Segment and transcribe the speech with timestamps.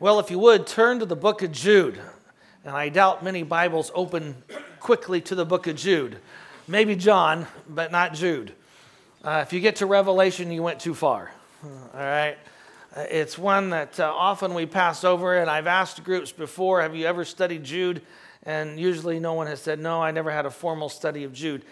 [0.00, 2.00] Well, if you would, turn to the book of Jude.
[2.64, 4.44] And I doubt many Bibles open
[4.78, 6.18] quickly to the book of Jude.
[6.68, 8.52] Maybe John, but not Jude.
[9.24, 11.32] Uh, if you get to Revelation, you went too far.
[11.64, 12.38] All right?
[12.96, 17.04] It's one that uh, often we pass over, and I've asked groups before, have you
[17.04, 18.00] ever studied Jude?
[18.44, 21.64] And usually no one has said, no, I never had a formal study of Jude.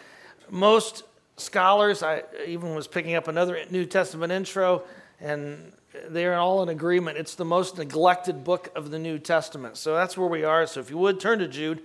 [0.51, 1.05] Most
[1.37, 4.83] scholars, I even was picking up another New Testament intro,
[5.21, 5.73] and
[6.09, 7.19] they're all in agreement.
[7.19, 9.77] It's the most neglected book of the New Testament.
[9.77, 10.67] So that's where we are.
[10.67, 11.83] So if you would turn to Jude,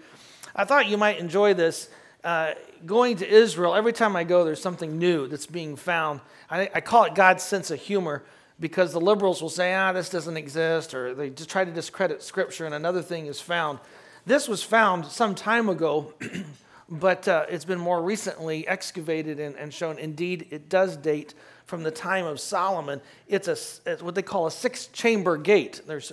[0.56, 1.90] I thought you might enjoy this.
[2.24, 2.54] Uh,
[2.86, 6.22] going to Israel, every time I go, there's something new that's being found.
[6.50, 8.24] I, I, call it God's sense of humor
[8.60, 12.22] because the liberals will say, ah, this doesn't exist, or they just try to discredit
[12.22, 13.80] Scripture, and another thing is found.
[14.26, 16.14] This was found some time ago,
[16.90, 19.98] but uh, it's been more recently excavated and, and shown.
[19.98, 21.34] Indeed, it does date
[21.66, 23.02] from the time of Solomon.
[23.28, 23.58] It's, a,
[23.90, 25.82] it's what they call a six chamber gate.
[25.86, 26.12] There's,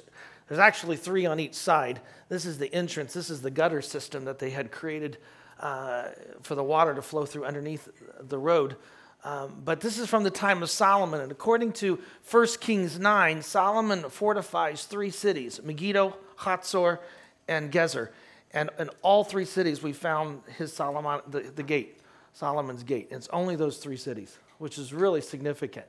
[0.48, 2.00] there's actually three on each side.
[2.28, 5.18] This is the entrance, this is the gutter system that they had created
[5.60, 6.08] uh,
[6.42, 7.88] for the water to flow through underneath
[8.20, 8.76] the road.
[9.24, 11.20] Um, but this is from the time of Solomon.
[11.20, 11.98] And according to
[12.30, 17.00] 1 Kings 9, Solomon fortifies three cities Megiddo, Hatzor,
[17.48, 18.10] and Gezer.
[18.52, 21.98] And in all three cities, we found his Solomon, the, the gate,
[22.32, 23.08] Solomon's gate.
[23.10, 25.86] It's only those three cities which is really significant.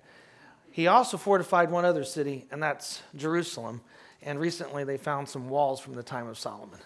[0.72, 3.81] He also fortified one other city, and that's Jerusalem.
[4.22, 6.80] And recently they found some walls from the time of Solomon,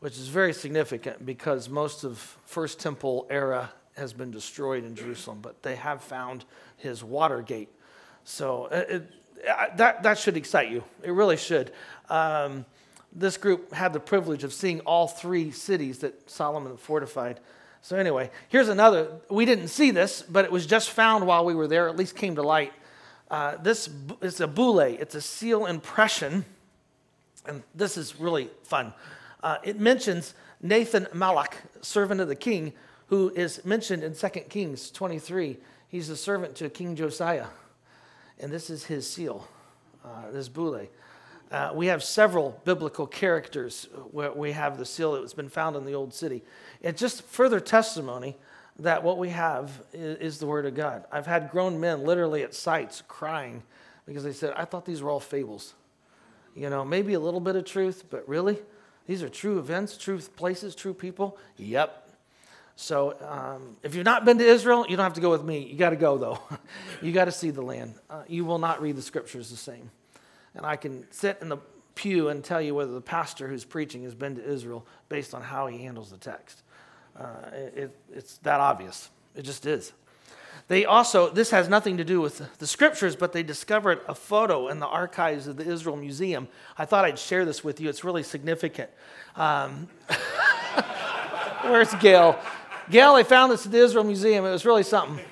[0.00, 5.38] which is very significant because most of First Temple era has been destroyed in Jerusalem,
[5.42, 6.44] but they have found
[6.76, 7.68] his water gate.
[8.24, 8.90] So uh, it,
[9.36, 10.84] it, that, that should excite you.
[11.02, 11.72] It really should.
[12.08, 12.64] Um,
[13.12, 17.40] this group had the privilege of seeing all three cities that Solomon fortified.
[17.82, 19.08] So, anyway, here's another.
[19.30, 22.14] We didn't see this, but it was just found while we were there, at least
[22.14, 22.72] came to light.
[23.30, 23.88] Uh, this
[24.20, 26.44] is a bulla, it's a seal impression,
[27.46, 28.92] and this is really fun.
[29.42, 32.72] Uh, it mentions Nathan Malak, servant of the king,
[33.06, 35.56] who is mentioned in 2 Kings 23.
[35.88, 37.46] He's a servant to King Josiah,
[38.38, 39.46] and this is his seal,
[40.04, 40.86] uh, this bulla.
[41.50, 45.74] Uh, we have several biblical characters where we have the seal that has been found
[45.74, 46.42] in the old city.
[46.80, 48.36] It's just further testimony
[48.78, 51.04] that what we have is, is, the Word of God.
[51.10, 53.64] I've had grown men literally at sites crying
[54.06, 55.74] because they said, I thought these were all fables.
[56.54, 58.58] You know, maybe a little bit of truth, but really?
[59.06, 61.36] These are true events, true places, true people?
[61.56, 62.08] Yep.
[62.76, 65.66] So um, if you've not been to Israel, you don't have to go with me.
[65.66, 66.40] You got to go, though.
[67.02, 67.94] you got to see the land.
[68.08, 69.90] Uh, you will not read the scriptures the same
[70.54, 71.58] and I can sit in the
[71.94, 75.42] pew and tell you whether the pastor who's preaching has been to Israel based on
[75.42, 76.62] how he handles the text.
[77.18, 79.10] Uh, it, it's that obvious.
[79.34, 79.92] It just is.
[80.68, 84.68] They also, this has nothing to do with the scriptures, but they discovered a photo
[84.68, 86.46] in the archives of the Israel Museum.
[86.78, 87.88] I thought I'd share this with you.
[87.88, 88.88] It's really significant.
[89.34, 89.88] Um,
[91.62, 92.38] where's Gail?
[92.88, 94.44] Gail, they found this at the Israel Museum.
[94.44, 95.24] It was really something.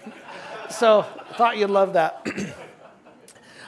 [0.70, 2.26] So I thought you'd love that.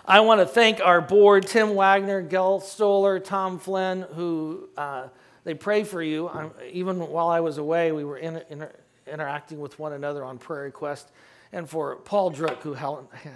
[0.07, 5.09] I want to thank our board, Tim Wagner, Gail Stoller, Tom Flynn, who uh,
[5.45, 6.29] they pray for you.
[6.29, 8.67] I'm, even while I was away, we were in, in,
[9.07, 11.11] interacting with one another on prayer request,
[11.53, 12.75] And for Paul Druck, who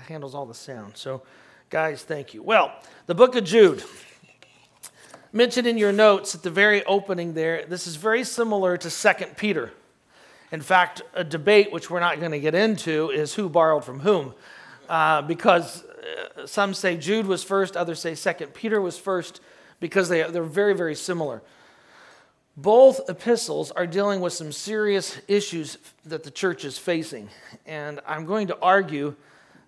[0.09, 0.97] handles all the sound.
[0.97, 1.23] So,
[1.69, 2.43] guys, thank you.
[2.43, 2.73] Well,
[3.07, 3.85] the book of Jude.
[5.33, 9.25] Mentioned in your notes at the very opening there, this is very similar to 2
[9.37, 9.73] Peter.
[10.53, 14.01] In fact, a debate which we're not going to get into is who borrowed from
[14.01, 14.33] whom.
[14.89, 15.85] Uh, because
[16.47, 19.41] some say Jude was first, others say Second Peter was first,
[19.81, 21.43] because they, they're very, very similar.
[22.57, 27.29] Both epistles are dealing with some serious issues that the church is facing.
[27.67, 29.17] And I'm going to argue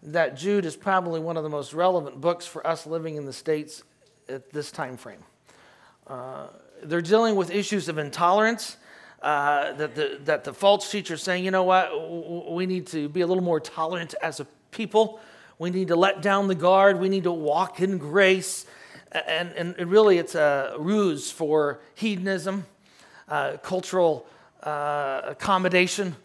[0.04, 3.32] that Jude is probably one of the most relevant books for us living in the
[3.32, 3.82] States
[4.28, 5.24] at this time frame.
[6.06, 6.46] Uh,
[6.82, 8.76] they're dealing with issues of intolerance.
[9.22, 13.08] Uh, that, the, that the false teacher is saying, you know what, we need to
[13.08, 15.18] be a little more tolerant as a people.
[15.58, 17.00] We need to let down the guard.
[17.00, 18.66] We need to walk in grace.
[19.12, 22.66] And, and really, it's a ruse for hedonism,
[23.28, 24.26] uh, cultural
[24.62, 26.16] uh, accommodation.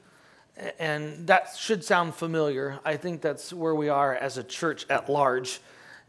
[0.79, 2.79] And that should sound familiar.
[2.83, 5.61] I think that's where we are as a church at large.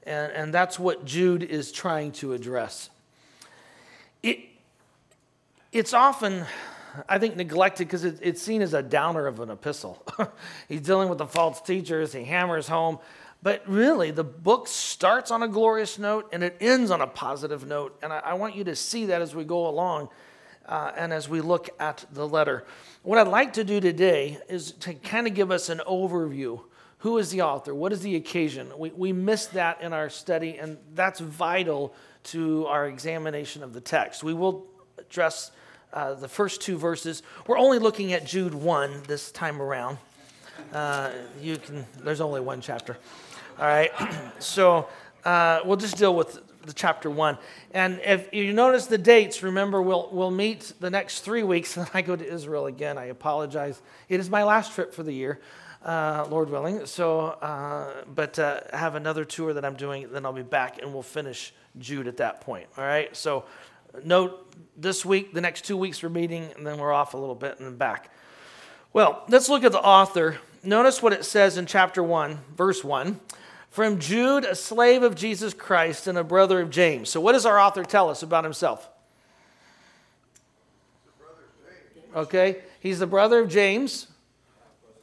[0.03, 2.91] And, and that's what Jude is trying to address.
[4.23, 4.41] It,
[5.71, 6.45] it's often
[7.09, 10.05] I think, neglected because it, it's seen as a downer of an epistle.
[10.69, 12.99] He's dealing with the false teachers, he hammers home.
[13.43, 17.67] But really, the book starts on a glorious note and it ends on a positive
[17.67, 17.99] note.
[18.03, 20.11] And I, I want you to see that as we go along
[20.67, 22.65] uh, and as we look at the letter.
[23.03, 26.61] What I'd like to do today is to kind of give us an overview.
[26.99, 27.75] Who is the author?
[27.75, 28.71] What is the occasion?
[28.79, 33.81] We, we missed that in our study, and that's vital to our examination of the
[33.81, 34.23] text.
[34.23, 34.69] We will
[34.99, 35.51] address
[35.93, 37.23] uh, the first two verses.
[37.47, 39.99] We're only looking at Jude 1 this time around.
[40.73, 41.11] Uh,
[41.41, 42.97] you can, there's only one chapter.
[43.59, 43.91] All right.
[44.39, 44.89] so
[45.25, 47.39] uh, we'll just deal with the chapter 1.
[47.73, 51.89] And if you notice the dates, remember we'll, we'll meet the next three weeks, and
[51.93, 52.99] I go to Israel again.
[52.99, 53.81] I apologize.
[54.09, 55.41] It is my last trip for the year.
[55.85, 56.87] Uh, Lord willing.
[56.87, 60.93] So, uh, but uh, have another tour that I'm doing, then I'll be back and
[60.93, 62.69] we'll finish Jude at that point.
[62.79, 63.15] All right.
[63.17, 63.45] So,
[64.05, 67.35] note this week, the next two weeks we're meeting, and then we're off a little
[67.35, 68.11] bit and then back.
[68.93, 70.39] Well, let's look at the author.
[70.63, 73.21] Notice what it says in chapter 1, verse 1.
[73.71, 77.09] From Jude, a slave of Jesus Christ and a brother of James.
[77.09, 78.89] So, what does our author tell us about himself?
[82.15, 84.09] Okay, he's the brother of James.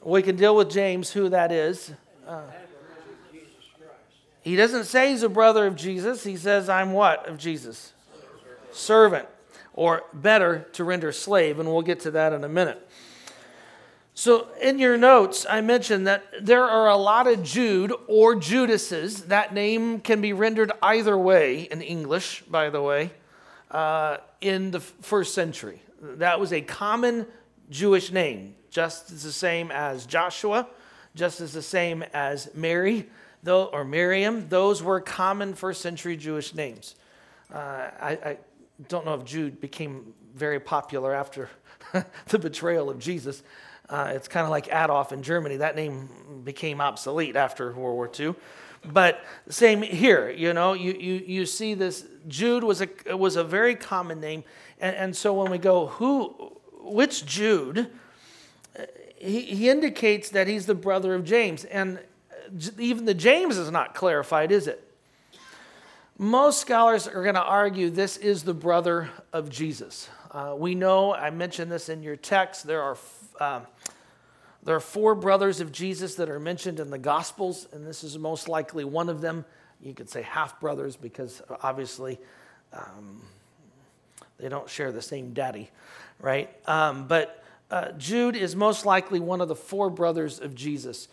[0.04, 1.92] We can deal with James, who that is.
[2.28, 2.44] Uh,
[4.42, 6.24] he doesn't say he's a brother of Jesus.
[6.24, 7.94] He says, I'm what of Jesus?
[8.72, 9.28] Servant.
[9.80, 11.58] Or better, to render slave.
[11.58, 12.86] And we'll get to that in a minute.
[14.14, 19.28] So, in your notes, I mentioned that there are a lot of Jude or Judases.
[19.28, 23.12] That name can be rendered either way in English, by the way,
[23.72, 25.82] uh, in the first century.
[26.02, 27.26] That was a common
[27.70, 30.68] Jewish name just as the same as Joshua,
[31.16, 33.08] just as the same as Mary
[33.44, 34.50] though, or Miriam.
[34.50, 36.96] Those were common first century Jewish names.
[37.54, 38.38] Uh, I, I,
[38.88, 41.50] don't know if Jude became very popular after
[42.28, 43.44] the betrayal of Jesus.
[43.90, 45.58] Uh, it's kind of like Adolf in Germany.
[45.58, 48.36] That name became obsolete after World War II.
[48.86, 52.06] But same here, you know, you, you, you see this.
[52.28, 54.44] Jude was a, was a very common name.
[54.80, 56.30] And, and so when we go, who,
[56.82, 57.90] which Jude?
[59.20, 61.66] he, he indicates that he's the brother of James.
[61.66, 62.00] And
[62.78, 64.84] even the James is not clarified, is it?
[66.22, 70.10] Most scholars are going to argue this is the brother of Jesus.
[70.32, 72.98] Uh, we know, I mentioned this in your text, there are,
[73.40, 73.62] uh,
[74.62, 78.18] there are four brothers of Jesus that are mentioned in the Gospels, and this is
[78.18, 79.46] most likely one of them.
[79.82, 82.20] You could say half brothers because obviously
[82.74, 83.22] um,
[84.40, 85.70] they don't share the same daddy,
[86.20, 86.50] right?
[86.68, 91.08] Um, but uh, Jude is most likely one of the four brothers of Jesus.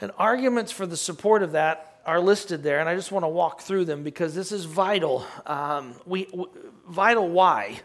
[0.00, 3.28] And arguments for the support of that are listed there, and I just want to
[3.28, 5.26] walk through them because this is vital.
[5.44, 6.48] Um, we, w-
[6.88, 7.80] vital why?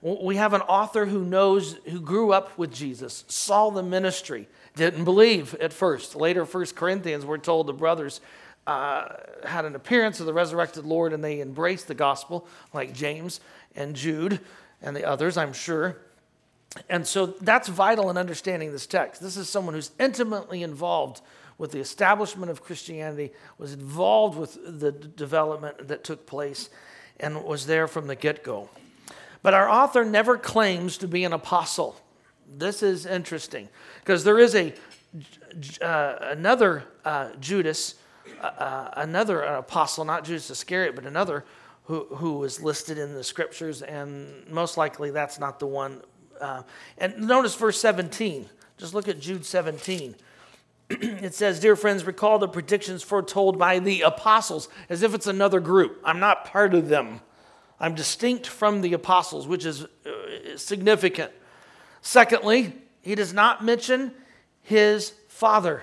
[0.00, 5.04] We have an author who knows, who grew up with Jesus, saw the ministry, didn't
[5.04, 6.16] believe at first.
[6.16, 8.20] Later, First Corinthians, we're told the brothers
[8.66, 9.08] uh,
[9.44, 13.40] had an appearance of the resurrected Lord and they embraced the gospel, like James
[13.74, 14.40] and Jude
[14.82, 15.98] and the others, I'm sure.
[16.88, 19.20] And so that's vital in understanding this text.
[19.20, 21.20] This is someone who's intimately involved
[21.58, 26.68] with the establishment of Christianity, was involved with the development that took place,
[27.18, 28.68] and was there from the get go.
[29.42, 31.96] But our author never claims to be an apostle.
[32.46, 33.68] This is interesting
[34.00, 34.74] because there is a
[35.80, 37.94] uh, another uh, Judas,
[38.42, 41.44] uh, uh another apostle, not Judas Iscariot, but another
[41.84, 46.02] who, who was listed in the scriptures, and most likely that's not the one
[46.40, 46.62] uh,
[46.98, 48.48] and notice verse 17.
[48.78, 50.14] Just look at Jude 17.
[50.90, 55.60] it says, Dear friends, recall the predictions foretold by the apostles, as if it's another
[55.60, 56.00] group.
[56.04, 57.20] I'm not part of them.
[57.80, 61.32] I'm distinct from the apostles, which is uh, significant.
[62.00, 64.12] Secondly, he does not mention
[64.62, 65.82] his father.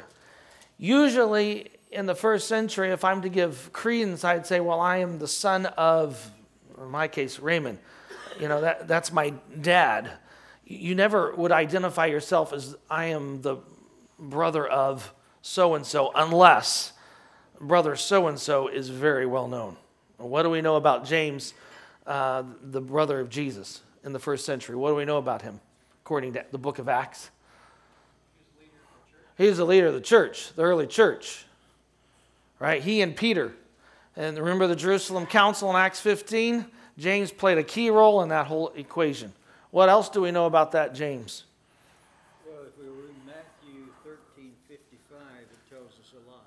[0.78, 5.20] Usually, in the first century, if I'm to give credence, I'd say, Well, I am
[5.20, 6.32] the son of,
[6.78, 7.78] in my case, Raymond.
[8.40, 10.12] You know, that, that's my dad
[10.66, 13.58] you never would identify yourself as I am the
[14.18, 16.94] brother of so and so unless
[17.60, 19.78] brother so and so is very well known.
[20.18, 21.54] What do we know about James,
[22.08, 24.76] uh, the brother of Jesus in the first century?
[24.76, 25.60] What do we know about him
[26.04, 27.30] according to the book of Acts?
[29.38, 31.46] He was the leader of the church, the early church.
[32.60, 32.82] Right?
[32.82, 33.54] He and Peter.
[34.16, 36.66] And remember the Jerusalem Council in Acts 15?
[36.98, 39.34] James played a key role in that whole equation.
[39.74, 41.46] What else do we know about that, James?
[42.46, 46.46] Well, if we read Matthew 13 55, it tells us a lot.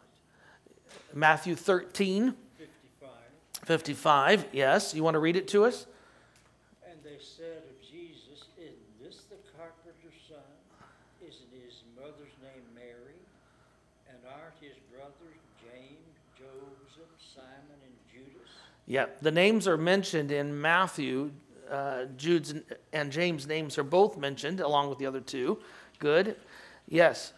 [1.12, 3.10] Matthew 13 55.
[3.64, 4.94] 55, yes.
[4.94, 5.86] You want to read it to us?
[6.88, 10.46] And they said of Jesus, Isn't this the carpenter's son?
[11.20, 13.18] Isn't his mother's name Mary?
[14.08, 18.50] And aren't his brothers James, Joseph, Simon, and Judas?
[18.86, 21.32] Yeah, the names are mentioned in Matthew
[21.70, 22.54] uh, Jude's
[22.92, 25.58] and James' names are both mentioned along with the other two.
[25.98, 26.36] Good.
[26.88, 27.32] Yes.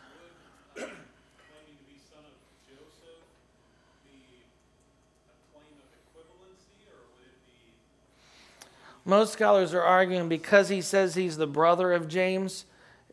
[9.09, 12.67] Most scholars are arguing because he says he's the brother of James,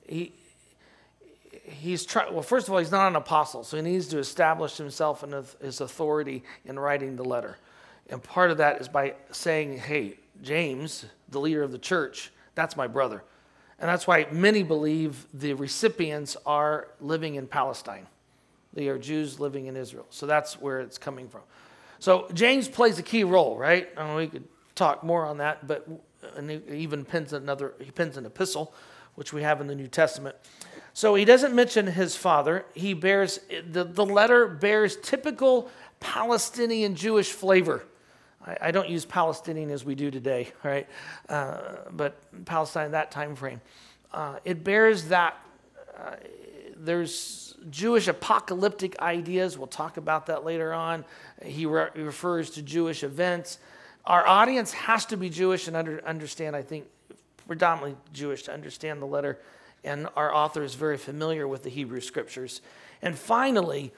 [0.06, 0.34] he,
[1.64, 4.76] he's trying, well, first of all, he's not an apostle, so he needs to establish
[4.76, 7.58] himself and his authority in writing the letter.
[8.10, 12.78] And part of that is by saying, hey, James, the leader of the church, that's
[12.78, 13.24] my brother.
[13.80, 18.08] And that's why many believe the recipients are living in Palestine.
[18.74, 20.06] They are Jews living in Israel.
[20.10, 21.42] So that's where it's coming from.
[22.00, 23.96] So James plays a key role, right?
[23.98, 24.44] Mean, we could
[24.76, 25.88] talk more on that, but
[26.36, 28.74] and he even pens another, he pens an epistle,
[29.16, 30.36] which we have in the New Testament.
[30.94, 32.66] So he doesn't mention his father.
[32.74, 35.70] He bears, the, the letter bears typical
[36.00, 37.84] Palestinian Jewish flavor.
[38.46, 40.88] I, don't use Palestinian as we do today, right?
[41.28, 41.58] Uh,
[41.92, 43.62] but Palestine, that time frame.
[44.14, 45.38] Uh, it bears that,
[45.98, 46.16] uh,
[46.78, 49.58] there's Jewish apocalyptic ideas.
[49.58, 51.04] We'll talk about that later on.
[51.44, 53.58] He, re- refers to Jewish events.
[54.06, 56.86] Our audience has to be Jewish and under, understand, I think,
[57.48, 59.40] predominantly Jewish to understand the letter.
[59.84, 62.62] And our author is very familiar with the Hebrew scriptures.
[63.02, 63.94] And finally,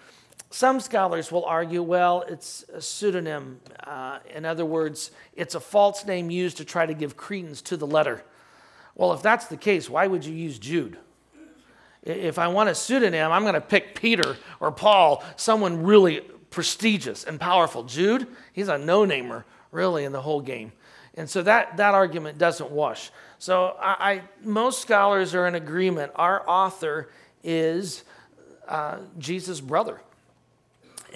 [0.50, 3.60] some scholars will argue well, it's a pseudonym.
[3.84, 7.78] Uh, in other words, it's a false name used to try to give credence to
[7.78, 8.24] the letter.
[8.96, 10.98] Well, if that's the case, why would you use Jude?
[12.04, 17.26] If I want a pseudonym, I'm going to pick Peter or Paul, someone really prestigious
[17.26, 17.84] and powerful.
[17.84, 20.72] Jude, he's a no namer, really, in the whole game.
[21.16, 23.12] And so that, that argument doesn't wash.
[23.38, 26.14] So I, I most scholars are in agreement.
[26.16, 27.10] Our author
[27.44, 28.04] is
[28.68, 30.00] uh, Jesus' brother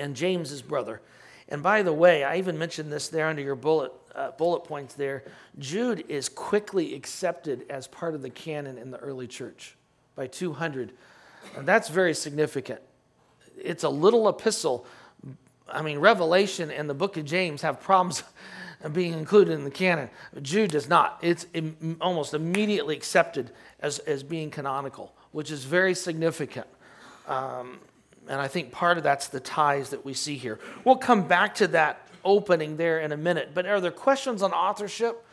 [0.01, 1.01] and James's brother.
[1.47, 4.95] And by the way, I even mentioned this there under your bullet, uh, bullet points
[4.95, 5.23] there.
[5.59, 9.75] Jude is quickly accepted as part of the canon in the early church
[10.15, 10.93] by 200.
[11.57, 12.79] And that's very significant.
[13.57, 14.85] It's a little epistle.
[15.67, 18.23] I mean, Revelation and the book of James have problems
[18.93, 20.09] being included in the canon.
[20.41, 21.19] Jude does not.
[21.21, 26.67] It's Im- almost immediately accepted as, as being canonical, which is very significant.
[27.27, 27.79] Um,
[28.27, 30.59] and I think part of that's the ties that we see here.
[30.85, 33.51] We'll come back to that opening there in a minute.
[33.53, 35.25] But are there questions on authorship?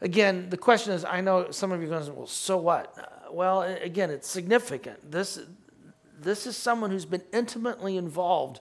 [0.00, 3.26] Again, the question is I know some of you are going, well, so what?
[3.32, 5.10] Well, again, it's significant.
[5.10, 5.40] This,
[6.20, 8.60] this is someone who's been intimately involved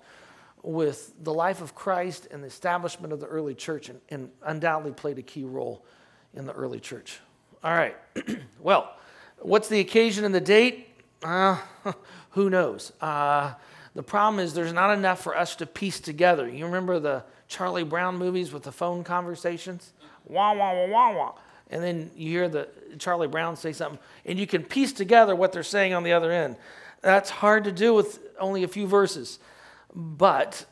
[0.64, 4.92] with the life of Christ and the establishment of the early church and, and undoubtedly
[4.92, 5.86] played a key role
[6.34, 7.20] in the early church.
[7.64, 7.96] All right.
[8.60, 8.96] well,
[9.40, 10.90] what's the occasion and the date?
[11.24, 11.58] Uh,
[12.32, 12.92] who knows?
[13.02, 13.54] Uh,
[13.96, 16.48] the problem is there's not enough for us to piece together.
[16.48, 19.94] You remember the Charlie Brown movies with the phone conversations?
[20.26, 21.34] Wah, wah, wah, wah, wah.
[21.70, 22.70] And then you hear the
[23.00, 26.32] Charlie Brown say something, and you can piece together what they're saying on the other
[26.32, 26.58] end.
[27.02, 29.40] That's hard to do with only a few verses.
[29.94, 30.66] But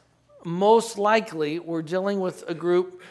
[0.44, 3.02] most likely, we're dealing with a group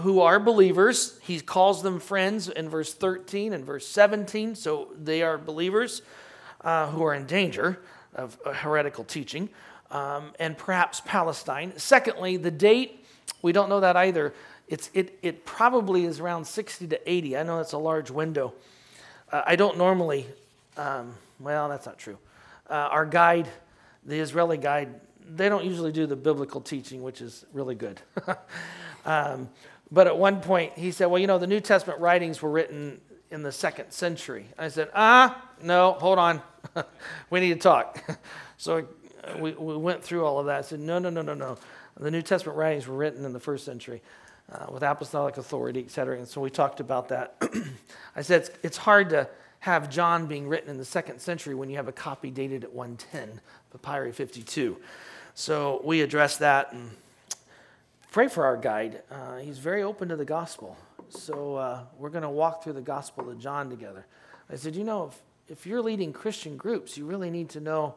[0.00, 1.18] who are believers.
[1.22, 6.02] He calls them friends in verse 13 and verse 17, so they are believers
[6.62, 7.80] uh, who are in danger
[8.14, 9.48] of heretical teaching,
[9.90, 11.72] um, and perhaps Palestine.
[11.76, 13.04] Secondly, the date,
[13.42, 14.34] we don't know that either.
[14.68, 17.36] It's, it, it probably is around 60 to 80.
[17.36, 18.54] I know that's a large window.
[19.32, 20.26] Uh, I don't normally,
[20.76, 22.18] um, well, that's not true.
[22.68, 23.48] Uh, our guide,
[24.04, 28.00] the Israeli guide, they don't usually do the biblical teaching, which is really good.
[29.04, 29.48] um,
[29.90, 33.00] but at one point, he said, Well, you know, the New Testament writings were written
[33.30, 34.46] in the second century.
[34.58, 36.42] I said, Ah, no, hold on.
[37.30, 38.02] we need to talk.
[38.56, 38.86] so
[39.24, 40.58] uh, we, we went through all of that.
[40.58, 41.58] I said, No, no, no, no, no.
[41.98, 44.02] The New Testament writings were written in the first century.
[44.52, 46.18] Uh, with apostolic authority, et cetera.
[46.18, 47.36] And so we talked about that.
[48.16, 49.28] I said it's, it's hard to
[49.60, 52.72] have John being written in the second century when you have a copy dated at
[52.72, 54.76] 110, Papyri 52.
[55.34, 56.90] So we addressed that and
[58.10, 59.02] pray for our guide.
[59.08, 60.76] Uh, he's very open to the gospel.
[61.10, 64.06] So uh, we're going to walk through the gospel of John together.
[64.50, 65.08] I said, you know,
[65.48, 67.94] if, if you're leading Christian groups, you really need to know,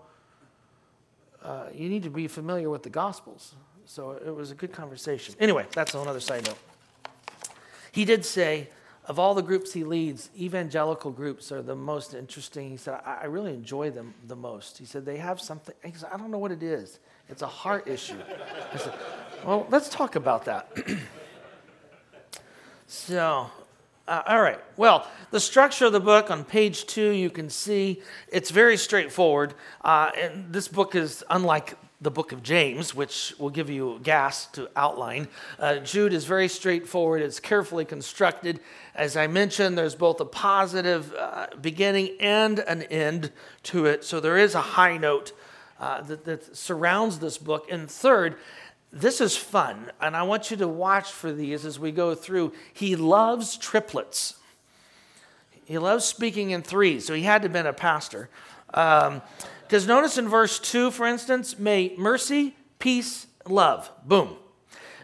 [1.44, 3.56] uh, you need to be familiar with the gospels.
[3.86, 5.36] So it was a good conversation.
[5.40, 6.58] Anyway, that's another side note.
[7.92, 8.70] He did say,
[9.06, 12.70] of all the groups he leads, evangelical groups are the most interesting.
[12.70, 14.78] He said, I, I really enjoy them the most.
[14.78, 17.00] He said, they have something, he said, I don't know what it is.
[17.30, 18.18] It's a heart issue.
[18.74, 18.94] I said,
[19.46, 20.72] well, let's talk about that.
[22.94, 23.50] so,
[24.08, 24.60] uh, all right.
[24.78, 29.56] Well, the structure of the book on page two, you can see it's very straightforward.
[29.84, 34.46] Uh, and this book is unlike the book of James, which will give you gas
[34.48, 35.28] to outline.
[35.58, 38.60] Uh, Jude is very straightforward, it's carefully constructed.
[38.94, 43.32] As I mentioned, there's both a positive uh, beginning and an end
[43.64, 44.04] to it.
[44.04, 45.34] So there is a high note
[45.80, 47.72] uh, that, that surrounds this book.
[47.72, 48.36] And third,
[48.96, 52.54] this is fun, and I want you to watch for these as we go through.
[52.72, 54.36] He loves triplets.
[55.66, 58.30] He loves speaking in threes, so he had to have been a pastor.
[58.68, 63.90] Because um, notice in verse 2, for instance, may mercy, peace, love.
[64.06, 64.36] Boom.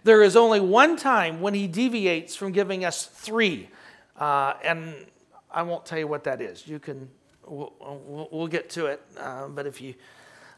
[0.03, 3.69] There is only one time when he deviates from giving us three.
[4.15, 4.93] Uh, and
[5.49, 6.67] I won't tell you what that is.
[6.67, 7.09] You can,
[7.47, 7.73] we'll,
[8.31, 9.01] we'll, get to it.
[9.17, 9.95] Uh, but if you,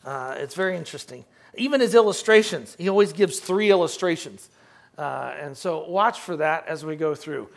[0.04, 1.24] uh, it's very interesting.
[1.55, 4.50] Even his illustrations, he always gives three illustrations.
[4.98, 7.50] Uh, and so watch for that as we go through.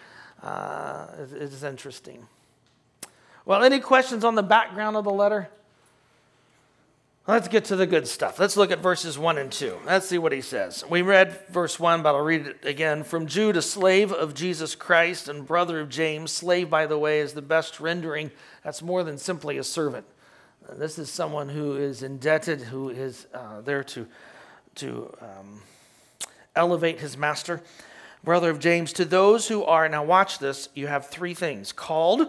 [0.42, 2.26] Uh, it is interesting.
[3.46, 5.48] Well, any questions on the background of the letter?
[7.26, 8.38] Let's get to the good stuff.
[8.38, 9.78] Let's look at verses 1 and 2.
[9.86, 10.84] Let's see what he says.
[10.90, 13.02] We read verse 1, but I'll read it again.
[13.02, 16.32] From Jude, a slave of Jesus Christ and brother of James.
[16.32, 18.30] Slave, by the way, is the best rendering.
[18.62, 20.04] That's more than simply a servant.
[20.72, 24.06] This is someone who is indebted, who is uh, there to,
[24.76, 25.62] to um,
[26.56, 27.60] elevate his master.
[28.24, 32.26] Brother of James, to those who are, now watch this, you have three things called,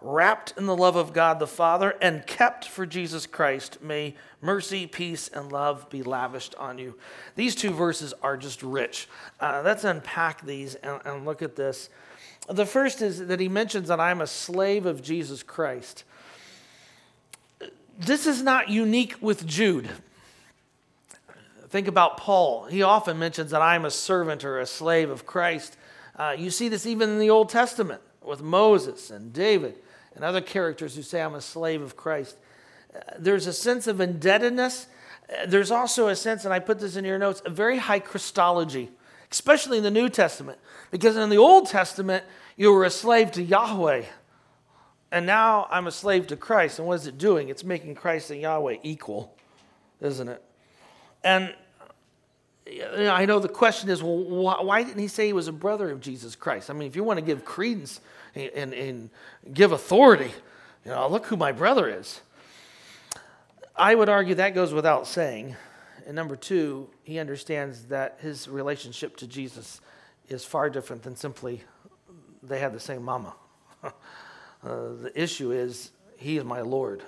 [0.00, 3.82] wrapped in the love of God the Father, and kept for Jesus Christ.
[3.82, 6.94] May mercy, peace, and love be lavished on you.
[7.34, 9.08] These two verses are just rich.
[9.38, 11.90] Uh, let's unpack these and, and look at this.
[12.48, 16.04] The first is that he mentions that I'm a slave of Jesus Christ
[17.98, 19.88] this is not unique with Jude.
[21.68, 22.64] Think about Paul.
[22.66, 25.76] He often mentions that I'm a servant or a slave of Christ.
[26.14, 29.76] Uh, you see this even in the Old Testament with Moses and David
[30.14, 32.36] and other characters who say, I'm a slave of Christ.
[32.94, 34.86] Uh, there's a sense of indebtedness.
[35.28, 38.00] Uh, there's also a sense, and I put this in your notes, a very high
[38.00, 38.90] Christology,
[39.30, 40.58] especially in the New Testament.
[40.90, 42.24] Because in the Old Testament,
[42.56, 44.04] you were a slave to Yahweh.
[45.12, 46.78] And now I'm a slave to Christ.
[46.78, 47.48] And what is it doing?
[47.48, 49.34] It's making Christ and Yahweh equal,
[50.00, 50.42] isn't it?
[51.22, 51.54] And
[52.66, 56.00] I know the question is, well, why didn't he say he was a brother of
[56.00, 56.68] Jesus Christ?
[56.68, 58.00] I mean, if you want to give credence
[58.34, 59.10] and, and
[59.52, 60.32] give authority,
[60.84, 62.20] you know, look who my brother is.
[63.76, 65.54] I would argue that goes without saying.
[66.06, 69.80] And number two, he understands that his relationship to Jesus
[70.28, 71.62] is far different than simply
[72.42, 73.34] they had the same mama.
[74.64, 77.02] Uh, the issue is, He is my Lord.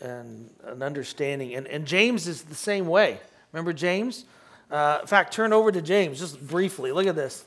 [0.00, 1.54] And an understanding.
[1.54, 3.18] And, and James is the same way.
[3.52, 4.24] Remember James?
[4.70, 6.90] Uh, in fact, turn over to James just briefly.
[6.92, 7.44] Look at this.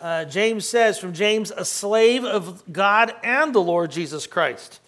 [0.00, 4.80] Uh, James says, from James, a slave of God and the Lord Jesus Christ.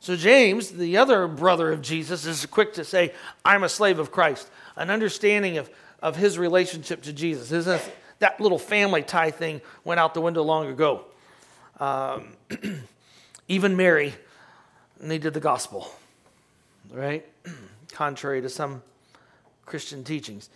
[0.00, 3.12] So, James, the other brother of Jesus, is quick to say,
[3.44, 4.48] I'm a slave of Christ.
[4.76, 5.68] An understanding of,
[6.00, 7.50] of his relationship to Jesus.
[7.50, 7.82] Isn't
[8.20, 11.04] that little family tie thing went out the window long ago?
[11.80, 12.36] Um,
[13.48, 14.14] even Mary
[15.00, 15.90] needed the gospel,
[16.90, 17.24] right?
[17.92, 18.82] Contrary to some
[19.64, 20.50] Christian teachings.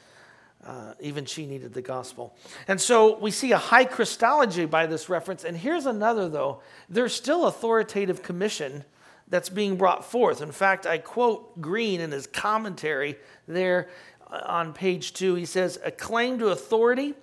[0.65, 2.37] Uh, even she needed the gospel.
[2.69, 5.43] And so we see a high Christology by this reference.
[5.43, 8.85] And here's another, though there's still authoritative commission
[9.27, 10.41] that's being brought forth.
[10.41, 13.17] In fact, I quote Green in his commentary
[13.49, 13.89] there
[14.31, 15.35] uh, on page two.
[15.35, 17.15] He says, A claim to authority,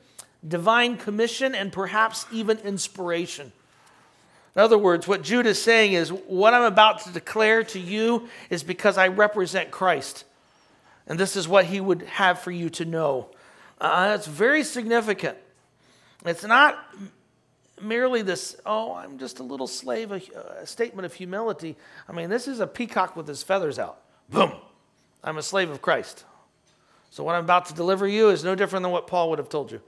[0.46, 3.54] divine commission, and perhaps even inspiration.
[4.56, 8.28] In other words, what Jude is saying is, what I'm about to declare to you
[8.50, 10.26] is because I represent Christ.
[11.08, 13.30] And this is what he would have for you to know.
[13.80, 15.38] Uh, it's very significant.
[16.26, 16.78] It's not
[17.82, 20.22] merely this, oh, I'm just a little slave, a,
[20.62, 21.78] a statement of humility.
[22.08, 24.02] I mean, this is a peacock with his feathers out.
[24.30, 24.52] Boom.
[25.24, 26.26] I'm a slave of Christ.
[27.12, 29.50] So what I'm about to deliver you is no different than what Paul would have
[29.50, 29.82] told you,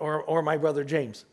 [0.00, 1.24] or, or my brother James.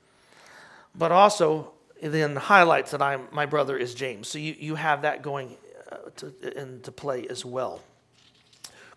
[0.95, 4.27] But also, then highlights that I'm, my brother is James.
[4.27, 5.57] So you, you have that going
[5.91, 7.81] uh, to, into play as well.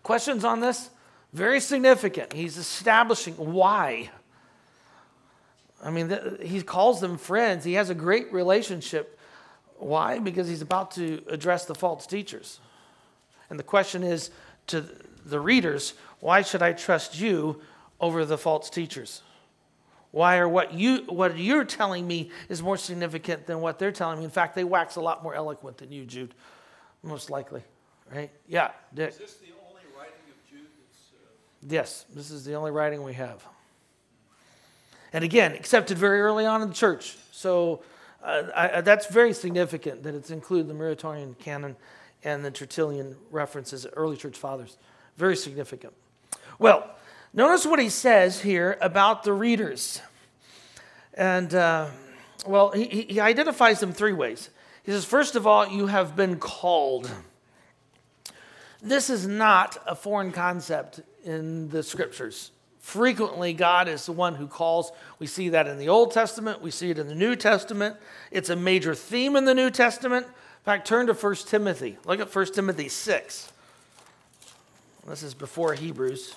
[0.03, 0.89] Questions on this?
[1.33, 2.33] Very significant.
[2.33, 4.09] He's establishing why.
[5.83, 7.63] I mean, he calls them friends.
[7.63, 9.19] He has a great relationship.
[9.77, 10.19] Why?
[10.19, 12.59] Because he's about to address the false teachers.
[13.49, 14.29] And the question is
[14.67, 14.85] to
[15.25, 17.61] the readers why should I trust you
[17.99, 19.21] over the false teachers?
[20.13, 24.19] Why are what you what you're telling me is more significant than what they're telling
[24.19, 24.25] me?
[24.25, 26.35] In fact, they wax a lot more eloquent than you, Jude,
[27.01, 27.63] most likely.
[28.13, 28.29] Right?
[28.47, 29.09] Yeah, Dick.
[29.09, 31.09] Is this the only writing of Jude that's?
[31.13, 31.67] Uh...
[31.67, 33.43] Yes, this is the only writing we have.
[35.13, 37.17] And again, accepted very early on in the church.
[37.31, 37.81] So
[38.23, 41.75] uh, I, that's very significant that it's included the Muratorian canon
[42.23, 44.77] and the Tertullian references, early church fathers.
[45.17, 45.93] Very significant.
[46.59, 46.87] Well,
[47.33, 50.01] Notice what he says here about the readers.
[51.15, 51.87] And, uh,
[52.45, 54.49] well, he, he identifies them three ways.
[54.83, 57.09] He says, first of all, you have been called.
[58.81, 62.51] This is not a foreign concept in the scriptures.
[62.79, 64.91] Frequently, God is the one who calls.
[65.17, 67.95] We see that in the Old Testament, we see it in the New Testament.
[68.29, 70.25] It's a major theme in the New Testament.
[70.27, 71.97] In fact, turn to 1 Timothy.
[72.05, 73.51] Look at 1 Timothy 6.
[75.07, 76.35] This is before Hebrews.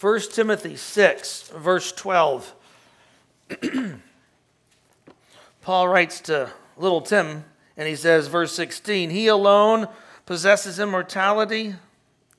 [0.00, 2.54] 1 Timothy 6, verse 12.
[5.62, 7.44] Paul writes to little Tim,
[7.76, 9.88] and he says, verse 16, He alone
[10.24, 11.74] possesses immortality.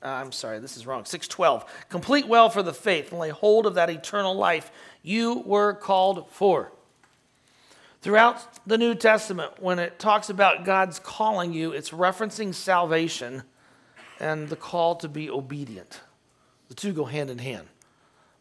[0.02, 1.04] Uh, I'm sorry, this is wrong.
[1.04, 1.66] 612.
[1.90, 6.30] Complete well for the faith and lay hold of that eternal life you were called
[6.30, 6.72] for.
[8.00, 13.42] Throughout the New Testament, when it talks about God's calling you, it's referencing salvation
[14.18, 16.00] and the call to be obedient.
[16.70, 17.66] The two go hand in hand.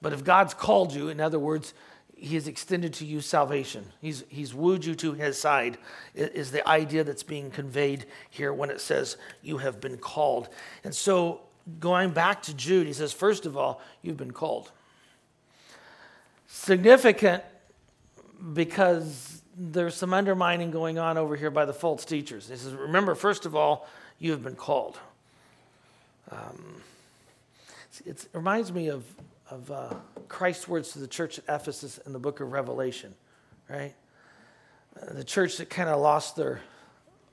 [0.01, 1.73] But if God's called you, in other words,
[2.15, 3.85] he has extended to you salvation.
[4.01, 5.79] He's, he's wooed you to his side,
[6.13, 10.49] is the idea that's being conveyed here when it says you have been called.
[10.83, 11.41] And so,
[11.79, 14.71] going back to Jude, he says, first of all, you've been called.
[16.47, 17.43] Significant
[18.53, 22.47] because there's some undermining going on over here by the false teachers.
[22.47, 23.87] He says, remember, first of all,
[24.19, 24.99] you have been called.
[26.31, 26.81] Um,
[28.05, 29.03] it reminds me of
[29.49, 29.93] of uh,
[30.27, 33.13] Christ's words to the church at Ephesus in the book of Revelation,
[33.69, 33.95] right?
[35.01, 36.61] Uh, the church that kind of lost their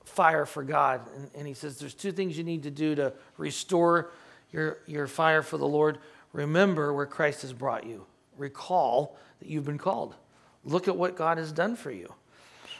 [0.05, 1.01] fire for God.
[1.15, 4.11] And, and he says, There's two things you need to do to restore
[4.51, 5.99] your, your fire for the Lord.
[6.33, 8.05] Remember where Christ has brought you,
[8.37, 10.15] recall that you've been called.
[10.63, 12.13] Look at what God has done for you.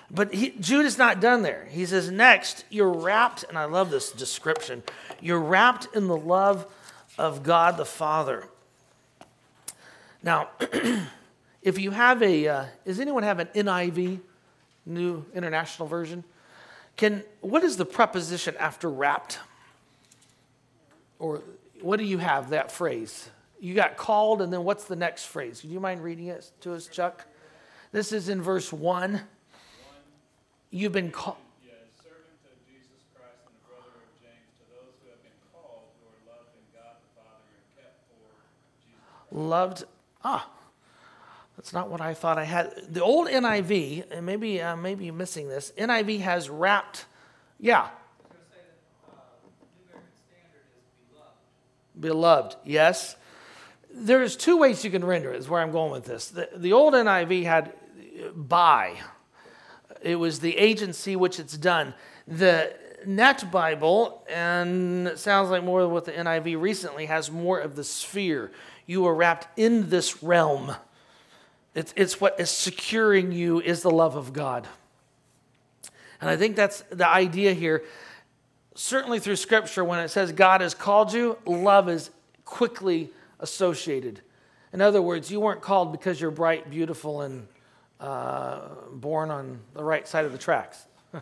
[0.09, 1.67] But he, Jude is not done there.
[1.69, 4.83] He says, Next, you're wrapped, and I love this description,
[5.21, 6.65] you're wrapped in the love
[7.17, 8.47] of God the Father.
[10.23, 10.49] Now,
[11.61, 14.19] if you have a, uh, does anyone have an NIV,
[14.85, 16.23] New International Version?
[16.95, 19.39] Can, what is the preposition after wrapped?
[21.19, 21.41] Or
[21.81, 23.29] what do you have, that phrase?
[23.59, 25.61] You got called, and then what's the next phrase?
[25.61, 27.25] Do you mind reading it to us, Chuck?
[27.91, 29.21] This is in verse 1.
[30.69, 31.37] You've been called.
[39.31, 39.83] Loved
[40.23, 40.49] ah,
[41.55, 42.71] that's not what I thought I had.
[42.89, 45.73] The old NIV, and maybe uh, maybe you're missing this.
[45.77, 47.05] NIV has wrapped,
[47.59, 47.89] yeah.
[51.99, 52.55] beloved.
[52.63, 53.15] yes.
[53.91, 56.27] There's two ways you can render it, is where I'm going with this.
[56.27, 57.73] The, the old NIV had
[58.35, 58.97] by,
[60.03, 61.95] it was the agency which it's done.
[62.27, 67.75] The Net Bible, and it sounds like more what the NIV recently has more of
[67.75, 68.51] the sphere
[68.87, 70.75] you are wrapped in this realm.
[71.75, 74.67] It's, it's what is securing you is the love of God.
[76.19, 77.83] And I think that's the idea here.
[78.73, 82.09] Certainly through Scripture, when it says God has called you, love is
[82.45, 84.21] quickly associated.
[84.73, 87.47] In other words, you weren't called because you're bright, beautiful, and
[87.99, 90.85] uh, born on the right side of the tracks.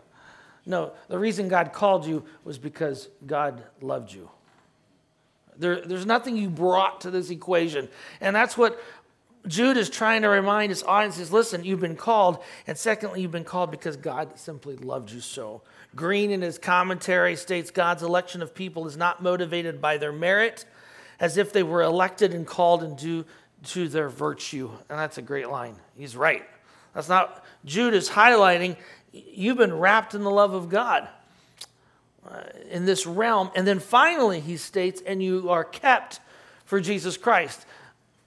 [0.66, 4.30] no, the reason God called you was because God loved you.
[5.58, 7.88] There, there's nothing you brought to this equation.
[8.20, 8.80] And that's what
[9.46, 12.42] Jude is trying to remind his audience is listen, you've been called.
[12.66, 15.62] And secondly, you've been called because God simply loved you so.
[15.94, 20.64] Green, in his commentary, states God's election of people is not motivated by their merit,
[21.20, 23.24] as if they were elected and called and due
[23.64, 24.70] to their virtue.
[24.88, 25.76] And that's a great line.
[25.94, 26.44] He's right.
[26.94, 28.76] That's not, Jude is highlighting
[29.12, 31.08] you've been wrapped in the love of God
[32.70, 33.50] in this realm.
[33.54, 36.20] And then finally, he states, and you are kept
[36.64, 37.64] for Jesus Christ.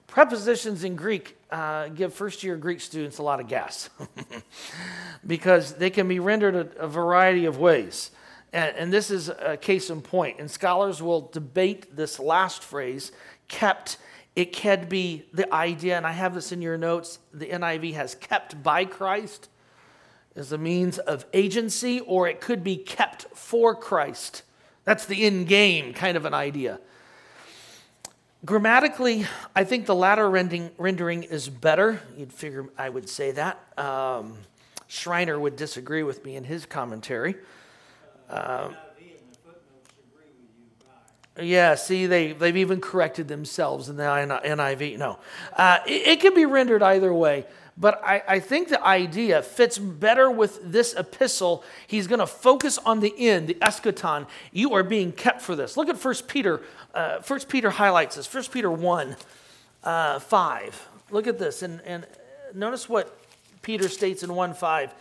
[0.06, 3.90] Prepositions in Greek uh, give first year Greek students a lot of gas
[5.26, 8.10] because they can be rendered a, a variety of ways.
[8.52, 10.40] And, and, this is a case in point.
[10.40, 13.12] And scholars will debate this last phrase,
[13.46, 13.98] kept.
[14.34, 18.14] It can be the idea, and I have this in your notes the NIV has
[18.14, 19.48] kept by Christ
[20.36, 24.42] as a means of agency, or it could be kept for Christ.
[24.84, 26.80] That's the in game kind of an idea.
[28.44, 32.00] Grammatically, I think the latter rendering, rendering is better.
[32.16, 33.58] You'd figure I would say that.
[33.76, 34.38] Um,
[34.86, 37.36] Schreiner would disagree with me in his commentary.
[38.28, 38.70] Uh,
[41.40, 44.98] yeah, see, they, they've even corrected themselves in the NIV.
[44.98, 45.18] No.
[45.56, 47.46] Uh, it, it can be rendered either way.
[47.80, 51.64] But I, I think the idea fits better with this epistle.
[51.86, 54.26] He's going to focus on the end, the eschaton.
[54.52, 55.78] You are being kept for this.
[55.78, 56.60] Look at 1 Peter.
[56.92, 58.32] Uh, 1 Peter highlights this.
[58.32, 59.16] 1 Peter 1
[59.82, 60.88] uh, 5.
[61.10, 61.62] Look at this.
[61.62, 62.06] And, and
[62.54, 63.18] notice what
[63.62, 64.94] Peter states in 1 5.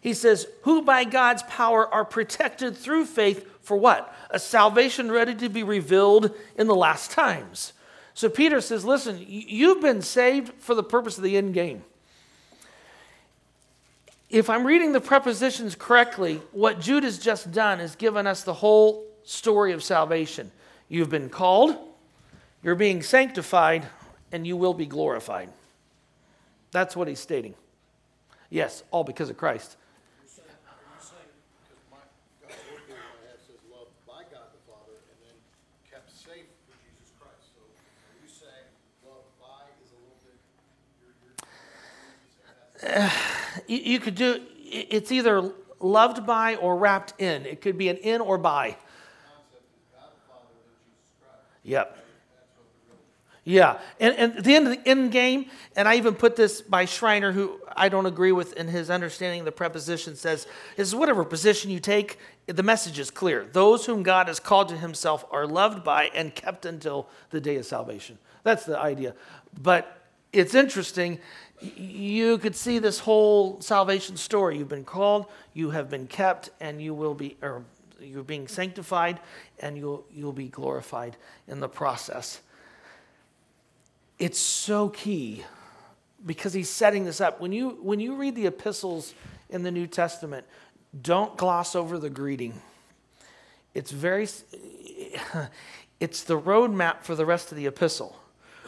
[0.00, 4.12] He says, Who by God's power are protected through faith for what?
[4.30, 7.74] A salvation ready to be revealed in the last times.
[8.12, 11.84] So Peter says, Listen, you've been saved for the purpose of the end game.
[14.34, 18.52] If I'm reading the prepositions correctly, what Jude has just done is given us the
[18.52, 20.50] whole story of salvation.
[20.88, 21.76] You've been called,
[22.60, 23.86] you're being sanctified,
[24.32, 25.50] and you will be glorified.
[26.72, 27.54] That's what he's stating.
[28.50, 29.76] Yes, all because of Christ.
[43.66, 47.46] You could do it's either loved by or wrapped in.
[47.46, 48.76] It could be an in or by.
[51.62, 51.98] Yep.
[53.44, 53.78] Yeah.
[54.00, 57.32] And, and the end of the end game, and I even put this by Schreiner,
[57.32, 60.46] who I don't agree with in his understanding the preposition, says,
[60.78, 63.46] is whatever position you take, the message is clear.
[63.52, 67.56] Those whom God has called to himself are loved by and kept until the day
[67.56, 68.18] of salvation.
[68.44, 69.14] That's the idea.
[69.62, 70.03] But
[70.34, 71.20] it's interesting
[71.60, 74.58] you could see this whole salvation story.
[74.58, 77.64] You've been called, you have been kept, and you will be, or
[78.00, 79.20] you're being sanctified,
[79.60, 81.16] and you'll, you'll be glorified
[81.48, 82.40] in the process.
[84.18, 85.44] It's so key
[86.26, 87.40] because he's setting this up.
[87.40, 89.14] When you, when you read the epistles
[89.48, 90.46] in the New Testament,
[91.02, 92.60] don't gloss over the greeting.
[93.74, 94.28] It's very,
[96.00, 98.16] it's the roadmap for the rest of the epistle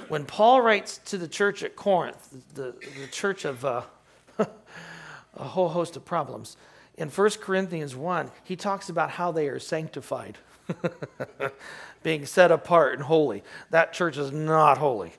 [0.08, 3.82] when Paul writes to the church at Corinth, the, the church of uh,
[4.38, 6.56] a whole host of problems,
[6.96, 10.38] in 1 Corinthians 1, he talks about how they are sanctified,
[12.02, 13.42] being set apart and holy.
[13.70, 15.12] That church is not holy.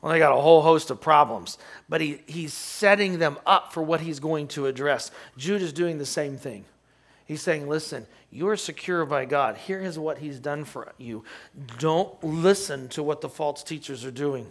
[0.00, 3.82] Well, they got a whole host of problems, but he, he's setting them up for
[3.82, 5.10] what he's going to address.
[5.36, 6.64] Jude is doing the same thing.
[7.28, 9.58] He's saying, listen, you are secure by God.
[9.58, 11.24] Here is what He's done for you.
[11.78, 14.46] Don't listen to what the false teachers are doing.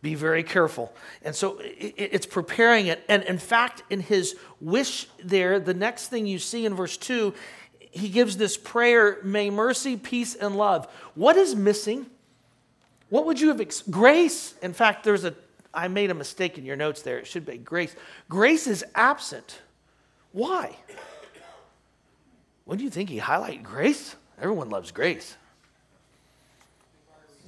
[0.00, 0.94] Be very careful.
[1.22, 3.04] And so it's preparing it.
[3.06, 7.34] And in fact, in his wish there, the next thing you see in verse 2,
[7.78, 10.86] he gives this prayer May mercy, peace, and love.
[11.14, 12.06] What is missing?
[13.10, 13.60] What would you have?
[13.60, 14.54] Ex- grace.
[14.62, 15.34] In fact, there's a,
[15.74, 17.18] I made a mistake in your notes there.
[17.18, 17.94] It should be grace.
[18.28, 19.60] Grace is absent.
[20.32, 20.76] Why?
[22.66, 23.08] What do you think?
[23.08, 24.16] He highlight grace?
[24.38, 25.36] Everyone loves grace.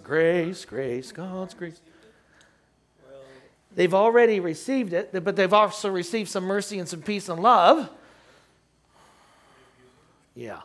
[0.03, 1.79] Grace, grace, God's grace.
[3.75, 7.91] They've already received it, but they've also received some mercy and some peace and love.
[10.35, 10.61] Yeah.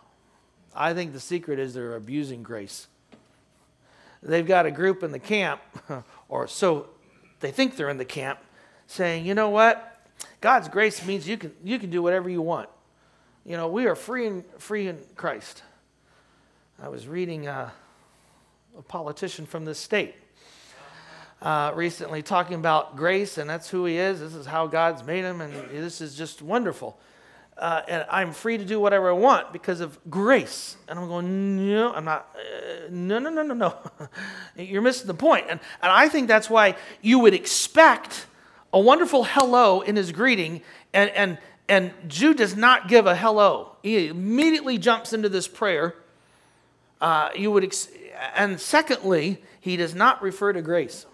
[0.75, 2.87] I think the secret is they're abusing grace.
[4.21, 5.61] They've got a group in the camp,
[6.29, 6.87] or so
[7.41, 8.39] they think they're in the camp,
[8.87, 10.07] saying, you know what?
[10.39, 12.69] God's grace means you can, you can do whatever you want.
[13.45, 15.63] You know, we are free in, free in Christ.
[16.81, 17.71] I was reading uh,
[18.77, 20.15] a politician from this state
[21.41, 24.21] uh, recently talking about grace, and that's who he is.
[24.21, 26.97] This is how God's made him, and this is just wonderful.
[27.57, 30.77] Uh, and I'm free to do whatever I want because of grace.
[30.87, 33.77] And I'm going, no, I'm not, uh, no, no, no, no, no.
[34.55, 35.47] You're missing the point.
[35.49, 38.25] And, and I think that's why you would expect
[38.71, 40.61] a wonderful hello in his greeting
[40.93, 41.37] and, and,
[41.69, 43.75] and Jude does not give a hello.
[43.81, 45.95] He immediately jumps into this prayer.
[46.99, 47.89] Uh, you would, ex-
[48.35, 51.05] and secondly, he does not refer to grace.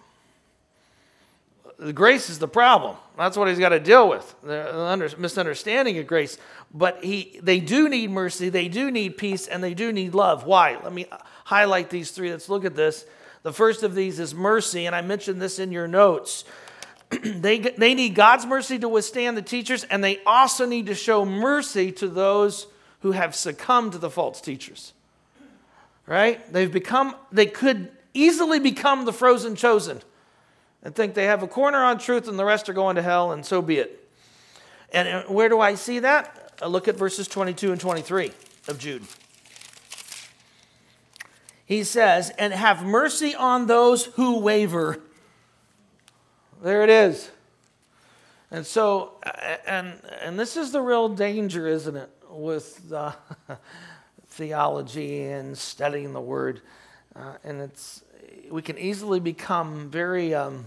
[1.77, 2.97] The grace is the problem.
[3.17, 4.35] That's what he's got to deal with.
[4.43, 6.37] The under, misunderstanding of grace.
[6.73, 8.49] But he, they do need mercy.
[8.49, 10.45] They do need peace, and they do need love.
[10.45, 10.77] Why?
[10.83, 11.05] Let me
[11.45, 12.31] highlight these three.
[12.31, 13.05] Let's look at this.
[13.43, 16.43] The first of these is mercy, and I mentioned this in your notes.
[17.23, 21.25] they, they need God's mercy to withstand the teachers, and they also need to show
[21.25, 22.67] mercy to those
[23.01, 24.93] who have succumbed to the false teachers.
[26.05, 26.51] Right?
[26.51, 30.01] They've become, they could easily become the frozen chosen
[30.83, 33.31] and think they have a corner on truth and the rest are going to hell,
[33.31, 34.07] and so be it.
[34.91, 36.53] And where do I see that?
[36.61, 38.31] I look at verses 22 and 23
[38.67, 39.03] of Jude.
[41.65, 44.99] He says, And have mercy on those who waver
[46.61, 47.29] there it is.
[48.51, 49.13] And so,
[49.67, 52.93] and, and this is the real danger, isn't it, with
[54.29, 56.61] theology and studying the Word.
[57.15, 58.03] Uh, and it's,
[58.49, 60.65] we can easily become very um,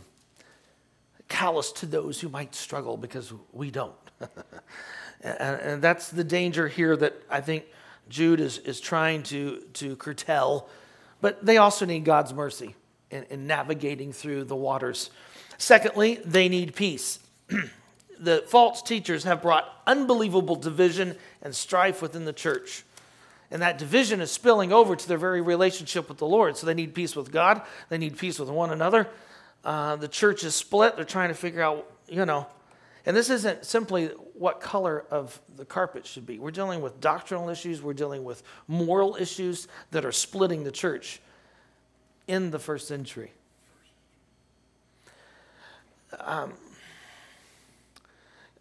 [1.29, 3.95] callous to those who might struggle because we don't.
[5.23, 7.65] and, and, that's the danger here that I think
[8.09, 10.69] Jude is, is trying to, to curtail.
[11.21, 12.77] But they also need God's mercy
[13.11, 15.11] in, in navigating through the waters.
[15.63, 17.21] Secondly, they need peace.
[18.19, 22.83] the false teachers have brought unbelievable division and strife within the church.
[23.49, 26.57] And that division is spilling over to their very relationship with the Lord.
[26.57, 29.07] So they need peace with God, they need peace with one another.
[29.65, 30.97] Uh, the church is split.
[30.97, 32.49] They're trying to figure out, you know.
[33.07, 36.41] And this isn't simply what color of the carpet should be.
[36.41, 41.21] We're dealing with doctrinal issues, we're dealing with moral issues that are splitting the church
[42.27, 43.31] in the first century.
[46.21, 46.53] Um,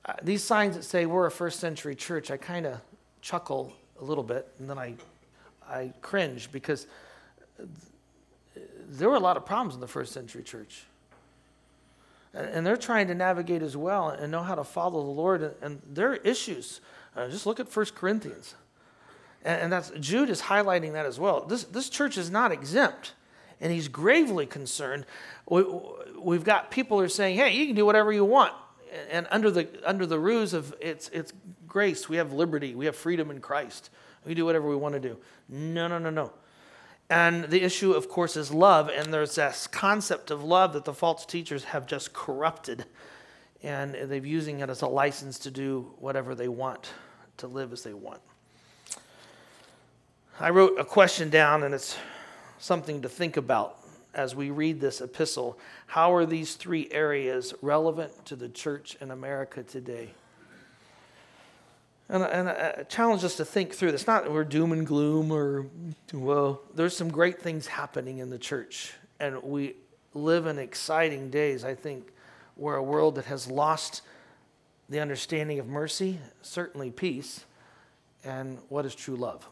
[0.06, 2.80] uh, these signs that say we're a first century church, I kind of
[3.22, 4.96] chuckle a little bit and then I,
[5.70, 6.88] I cringe because
[8.90, 10.84] there were a lot of problems in the first century church.
[12.34, 15.56] And they're trying to navigate as well and know how to follow the Lord.
[15.62, 16.80] And there are issues.
[17.16, 18.56] Uh, just look at 1 Corinthians.
[19.44, 21.46] And, that's Jude is highlighting that as well.
[21.46, 23.14] This, this church is not exempt.
[23.62, 25.06] And he's gravely concerned.
[25.47, 25.63] We,
[26.19, 28.54] we've got people who are saying, hey, you can do whatever you want.
[29.10, 31.32] And under the, under the ruse of it's, it's
[31.67, 33.89] grace, we have liberty, we have freedom in Christ.
[34.26, 35.17] We do whatever we want to do.
[35.47, 36.34] No, no, no, no.
[37.10, 38.89] And the issue, of course, is love.
[38.89, 42.86] And there's this concept of love that the false teachers have just corrupted.
[43.63, 46.93] And they're using it as a license to do whatever they want,
[47.38, 48.21] to live as they want.
[50.39, 51.97] I wrote a question down, and it's
[52.62, 53.78] something to think about
[54.13, 55.58] as we read this epistle.
[55.88, 60.12] How are these three areas relevant to the church in America today?
[62.08, 64.06] And, and I challenge us to think through this.
[64.06, 65.65] Not we're doom and gloom or,
[66.13, 68.93] well, there's some great things happening in the church.
[69.19, 69.76] And we
[70.13, 72.12] live in exciting days, I think,
[72.56, 74.02] where a world that has lost
[74.89, 77.45] the understanding of mercy, certainly peace,
[78.26, 79.47] and what is true love.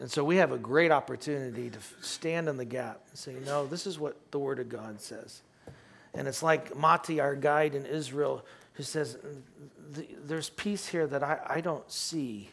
[0.00, 3.66] And so we have a great opportunity to stand in the gap and say, no,
[3.66, 5.42] this is what the Word of God says.
[6.14, 9.18] And it's like Mati, our guide in Israel, who says,
[10.24, 12.50] There's peace here that I, I don't see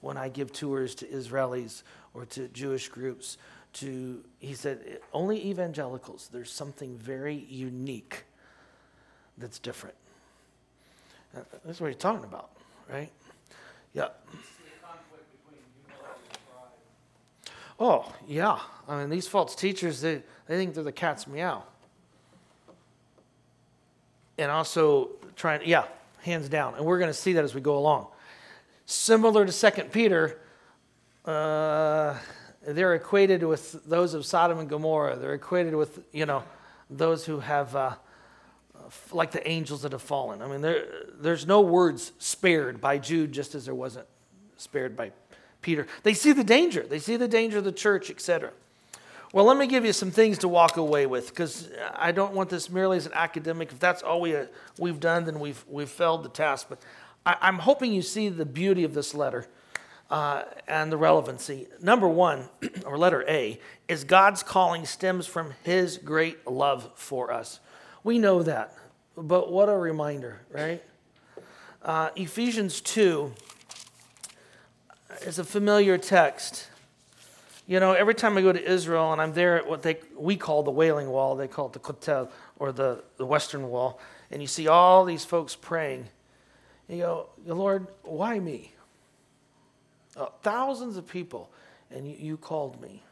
[0.00, 1.82] when I give tours to Israelis
[2.14, 3.38] or to Jewish groups.
[3.74, 8.24] To, he said, only evangelicals, there's something very unique
[9.38, 9.94] that's different.
[11.36, 12.50] Uh, that's what he's talking about,
[12.90, 13.10] right?
[13.94, 14.08] Yeah.
[17.80, 18.60] Oh, yeah.
[18.86, 21.64] I mean, these false teachers, they, they think they're the cat's meow.
[24.36, 25.84] And also, trying, yeah,
[26.22, 26.74] hands down.
[26.74, 28.08] And we're going to see that as we go along.
[28.84, 30.38] Similar to Second Peter,
[31.24, 32.18] uh,
[32.66, 35.16] they're equated with those of Sodom and Gomorrah.
[35.16, 36.42] They're equated with, you know,
[36.90, 37.94] those who have, uh,
[39.12, 40.42] like the angels that have fallen.
[40.42, 44.06] I mean, there, there's no words spared by Jude, just as there wasn't
[44.56, 45.12] spared by
[45.62, 45.86] Peter.
[46.02, 46.82] They see the danger.
[46.82, 48.50] They see the danger of the church, etc.
[49.32, 52.50] Well, let me give you some things to walk away with because I don't want
[52.50, 53.70] this merely as an academic.
[53.70, 54.46] If that's all we, uh,
[54.78, 56.66] we've done, then we've, we've failed the task.
[56.68, 56.80] But
[57.24, 59.46] I, am hoping you see the beauty of this letter
[60.10, 61.68] uh, and the relevancy.
[61.80, 62.48] Number one,
[62.84, 67.60] or letter A, is God's calling stems from his great love for us.
[68.02, 68.74] We know that,
[69.16, 70.82] but what a reminder, right?
[71.82, 73.32] Uh, Ephesians 2
[75.22, 76.68] is a familiar text.
[77.66, 80.36] You know, every time I go to Israel and I'm there at what they, we
[80.36, 84.42] call the Wailing Wall, they call it the Kotel or the, the Western Wall, and
[84.42, 86.08] you see all these folks praying.
[86.88, 88.72] And you go, Lord, why me?
[90.16, 91.50] Uh, thousands of people,
[91.90, 93.02] and you, you called me.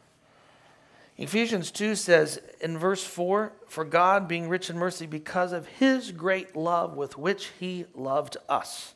[1.16, 6.12] Ephesians 2 says in verse 4 For God, being rich in mercy, because of his
[6.12, 8.94] great love with which he loved us.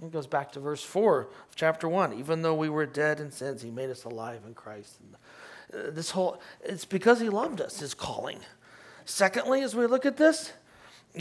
[0.00, 2.14] It goes back to verse 4 of chapter 1.
[2.14, 4.98] Even though we were dead in sins, he made us alive in Christ.
[5.00, 8.38] And uh, this whole, it's because he loved us, his calling.
[9.04, 10.52] Secondly, as we look at this,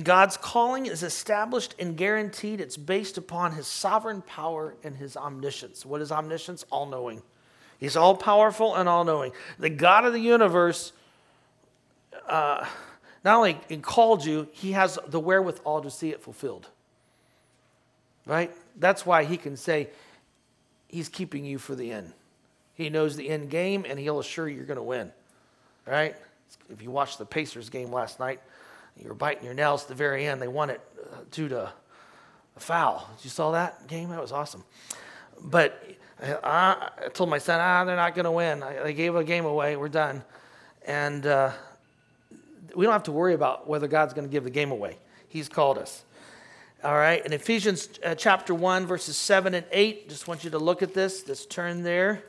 [0.03, 2.61] God's calling is established and guaranteed.
[2.61, 5.85] It's based upon his sovereign power and his omniscience.
[5.85, 6.65] What is omniscience?
[6.71, 7.21] All knowing.
[7.79, 9.31] He's all powerful and all knowing.
[9.59, 10.93] The God of the universe
[12.27, 12.65] uh,
[13.23, 16.67] not only called you, he has the wherewithal to see it fulfilled.
[18.25, 18.51] Right?
[18.77, 19.89] That's why he can say,
[20.87, 22.11] He's keeping you for the end.
[22.73, 25.11] He knows the end game and he'll assure you you're going to win.
[25.87, 26.15] Right?
[26.69, 28.41] If you watched the Pacers game last night,
[28.97, 30.41] you were biting your nails at the very end.
[30.41, 33.09] They won it uh, due to a foul.
[33.17, 34.09] Did you saw that game?
[34.09, 34.65] That was awesome.
[35.41, 35.81] But
[36.21, 38.63] I, I told my son, ah, they're not going to win.
[38.83, 39.77] They gave a game away.
[39.77, 40.23] We're done.
[40.85, 41.51] And uh,
[42.75, 44.97] we don't have to worry about whether God's going to give the game away.
[45.29, 46.03] He's called us.
[46.83, 50.57] All right, in Ephesians uh, chapter 1, verses 7 and 8, just want you to
[50.57, 51.21] look at this.
[51.21, 52.23] Just turn there.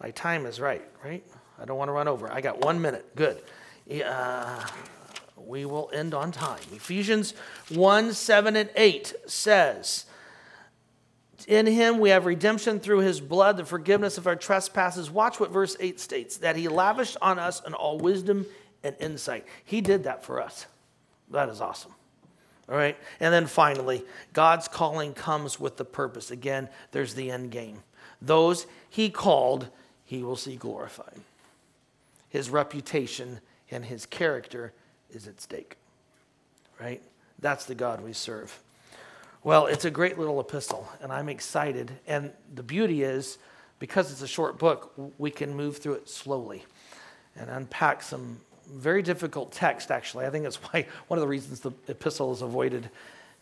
[0.00, 1.22] My time is right, right?
[1.56, 2.32] I don't want to run over.
[2.32, 3.14] I got one minute.
[3.14, 3.40] Good.
[4.04, 4.66] Uh,
[5.36, 6.58] we will end on time.
[6.72, 7.34] Ephesians
[7.68, 10.06] 1 7 and 8 says,
[11.46, 15.12] In him we have redemption through his blood, the forgiveness of our trespasses.
[15.12, 18.46] Watch what verse 8 states that he lavished on us in all wisdom
[18.82, 19.46] and insight.
[19.64, 20.66] He did that for us.
[21.30, 21.92] That is awesome.
[22.68, 22.96] All right.
[23.20, 26.30] And then finally, God's calling comes with the purpose.
[26.30, 27.82] Again, there's the end game.
[28.20, 29.68] Those he called,
[30.04, 31.20] he will see glorified.
[32.28, 34.72] His reputation and his character
[35.10, 35.76] is at stake.
[36.80, 37.02] Right?
[37.38, 38.58] That's the God we serve.
[39.44, 41.92] Well, it's a great little epistle, and I'm excited.
[42.06, 43.38] And the beauty is,
[43.78, 46.64] because it's a short book, we can move through it slowly
[47.36, 50.26] and unpack some very difficult text, actually.
[50.26, 52.90] I think that's why one of the reasons the epistle is avoided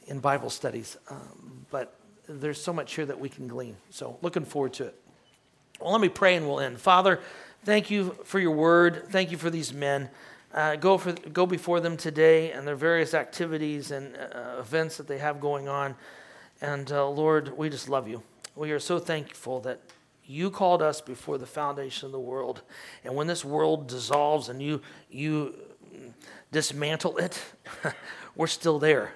[0.06, 0.96] in Bible studies.
[1.10, 1.94] Um, but
[2.28, 3.76] there's so much here that we can glean.
[3.90, 5.00] So, looking forward to it.
[5.80, 6.80] Well, let me pray and we'll end.
[6.80, 7.20] Father,
[7.64, 9.08] thank you for your word.
[9.10, 10.08] Thank you for these men.
[10.54, 15.06] Uh, go, for, go before them today and their various activities and uh, events that
[15.06, 15.94] they have going on.
[16.62, 18.22] And uh, Lord, we just love you.
[18.54, 19.80] We are so thankful that
[20.26, 22.62] you called us before the foundation of the world.
[23.04, 25.54] And when this world dissolves and you, you
[26.52, 27.40] dismantle it,
[28.36, 29.12] we're still there.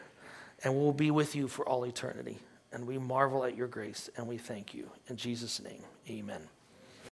[0.62, 2.38] And we'll be with you for all eternity.
[2.72, 4.88] And we marvel at your grace and we thank you.
[5.08, 6.42] In Jesus' name, amen.